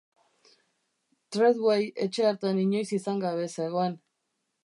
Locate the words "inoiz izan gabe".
2.63-3.47